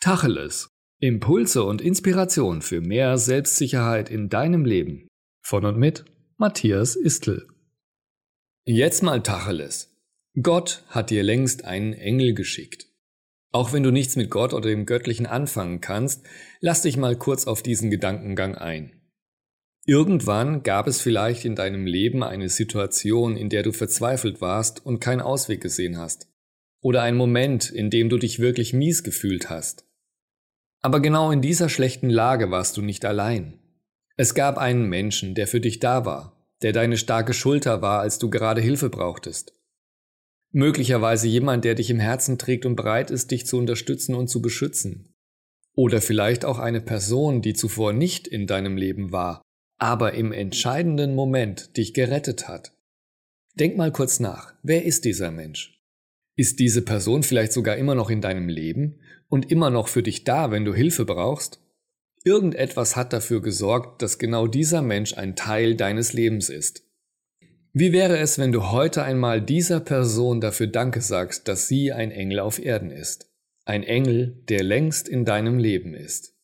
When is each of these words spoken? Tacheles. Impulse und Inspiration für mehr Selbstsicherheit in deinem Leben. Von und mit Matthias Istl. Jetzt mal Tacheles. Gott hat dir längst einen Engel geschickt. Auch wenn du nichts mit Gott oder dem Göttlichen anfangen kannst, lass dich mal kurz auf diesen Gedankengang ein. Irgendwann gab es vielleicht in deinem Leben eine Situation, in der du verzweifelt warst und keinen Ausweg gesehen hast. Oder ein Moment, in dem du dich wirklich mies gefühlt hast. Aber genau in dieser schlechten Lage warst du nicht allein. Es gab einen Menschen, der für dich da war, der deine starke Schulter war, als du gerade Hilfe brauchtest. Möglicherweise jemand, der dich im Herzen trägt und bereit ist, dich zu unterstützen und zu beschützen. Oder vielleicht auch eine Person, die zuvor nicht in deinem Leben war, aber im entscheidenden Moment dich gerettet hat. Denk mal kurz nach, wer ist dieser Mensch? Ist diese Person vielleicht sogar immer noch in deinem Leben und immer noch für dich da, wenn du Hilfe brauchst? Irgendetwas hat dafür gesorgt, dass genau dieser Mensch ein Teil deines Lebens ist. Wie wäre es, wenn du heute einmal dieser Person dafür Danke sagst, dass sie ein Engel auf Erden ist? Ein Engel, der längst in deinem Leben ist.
Tacheles. 0.00 0.70
Impulse 1.00 1.64
und 1.64 1.80
Inspiration 1.80 2.62
für 2.62 2.80
mehr 2.80 3.18
Selbstsicherheit 3.18 4.10
in 4.10 4.28
deinem 4.28 4.64
Leben. 4.64 5.08
Von 5.44 5.64
und 5.64 5.76
mit 5.76 6.04
Matthias 6.36 6.94
Istl. 6.94 7.48
Jetzt 8.64 9.02
mal 9.02 9.24
Tacheles. 9.24 9.96
Gott 10.40 10.84
hat 10.86 11.10
dir 11.10 11.24
längst 11.24 11.64
einen 11.64 11.94
Engel 11.94 12.34
geschickt. 12.34 12.86
Auch 13.50 13.72
wenn 13.72 13.82
du 13.82 13.90
nichts 13.90 14.14
mit 14.14 14.30
Gott 14.30 14.52
oder 14.52 14.68
dem 14.68 14.86
Göttlichen 14.86 15.26
anfangen 15.26 15.80
kannst, 15.80 16.24
lass 16.60 16.82
dich 16.82 16.96
mal 16.96 17.16
kurz 17.16 17.48
auf 17.48 17.64
diesen 17.64 17.90
Gedankengang 17.90 18.54
ein. 18.54 18.92
Irgendwann 19.84 20.62
gab 20.62 20.86
es 20.86 21.00
vielleicht 21.00 21.44
in 21.44 21.56
deinem 21.56 21.86
Leben 21.86 22.22
eine 22.22 22.50
Situation, 22.50 23.36
in 23.36 23.48
der 23.48 23.64
du 23.64 23.72
verzweifelt 23.72 24.40
warst 24.40 24.86
und 24.86 25.00
keinen 25.00 25.22
Ausweg 25.22 25.60
gesehen 25.60 25.98
hast. 25.98 26.28
Oder 26.80 27.02
ein 27.02 27.16
Moment, 27.16 27.68
in 27.68 27.90
dem 27.90 28.08
du 28.08 28.16
dich 28.16 28.38
wirklich 28.38 28.72
mies 28.72 29.02
gefühlt 29.02 29.50
hast. 29.50 29.87
Aber 30.80 31.00
genau 31.00 31.30
in 31.30 31.42
dieser 31.42 31.68
schlechten 31.68 32.10
Lage 32.10 32.50
warst 32.50 32.76
du 32.76 32.82
nicht 32.82 33.04
allein. 33.04 33.58
Es 34.16 34.34
gab 34.34 34.58
einen 34.58 34.88
Menschen, 34.88 35.34
der 35.34 35.46
für 35.46 35.60
dich 35.60 35.78
da 35.78 36.04
war, 36.04 36.44
der 36.62 36.72
deine 36.72 36.96
starke 36.96 37.32
Schulter 37.32 37.82
war, 37.82 38.00
als 38.00 38.18
du 38.18 38.30
gerade 38.30 38.60
Hilfe 38.60 38.90
brauchtest. 38.90 39.54
Möglicherweise 40.50 41.28
jemand, 41.28 41.64
der 41.64 41.74
dich 41.74 41.90
im 41.90 42.00
Herzen 42.00 42.38
trägt 42.38 42.64
und 42.64 42.76
bereit 42.76 43.10
ist, 43.10 43.30
dich 43.30 43.46
zu 43.46 43.58
unterstützen 43.58 44.14
und 44.14 44.28
zu 44.28 44.40
beschützen. 44.40 45.14
Oder 45.74 46.00
vielleicht 46.00 46.44
auch 46.44 46.58
eine 46.58 46.80
Person, 46.80 47.42
die 47.42 47.54
zuvor 47.54 47.92
nicht 47.92 48.26
in 48.26 48.46
deinem 48.46 48.76
Leben 48.76 49.12
war, 49.12 49.42
aber 49.78 50.14
im 50.14 50.32
entscheidenden 50.32 51.14
Moment 51.14 51.76
dich 51.76 51.94
gerettet 51.94 52.48
hat. 52.48 52.72
Denk 53.54 53.76
mal 53.76 53.92
kurz 53.92 54.18
nach, 54.20 54.54
wer 54.62 54.84
ist 54.84 55.04
dieser 55.04 55.30
Mensch? 55.30 55.77
Ist 56.38 56.60
diese 56.60 56.82
Person 56.82 57.24
vielleicht 57.24 57.52
sogar 57.52 57.78
immer 57.78 57.96
noch 57.96 58.10
in 58.10 58.20
deinem 58.20 58.48
Leben 58.48 59.00
und 59.28 59.50
immer 59.50 59.70
noch 59.70 59.88
für 59.88 60.04
dich 60.04 60.22
da, 60.22 60.52
wenn 60.52 60.64
du 60.64 60.72
Hilfe 60.72 61.04
brauchst? 61.04 61.60
Irgendetwas 62.22 62.94
hat 62.94 63.12
dafür 63.12 63.42
gesorgt, 63.42 64.02
dass 64.02 64.20
genau 64.20 64.46
dieser 64.46 64.80
Mensch 64.80 65.18
ein 65.18 65.34
Teil 65.34 65.74
deines 65.74 66.12
Lebens 66.12 66.48
ist. 66.48 66.84
Wie 67.72 67.90
wäre 67.90 68.18
es, 68.18 68.38
wenn 68.38 68.52
du 68.52 68.70
heute 68.70 69.02
einmal 69.02 69.42
dieser 69.42 69.80
Person 69.80 70.40
dafür 70.40 70.68
Danke 70.68 71.00
sagst, 71.00 71.48
dass 71.48 71.66
sie 71.66 71.90
ein 71.90 72.12
Engel 72.12 72.38
auf 72.38 72.64
Erden 72.64 72.92
ist? 72.92 73.28
Ein 73.64 73.82
Engel, 73.82 74.40
der 74.48 74.62
längst 74.62 75.08
in 75.08 75.24
deinem 75.24 75.58
Leben 75.58 75.92
ist. 75.92 76.37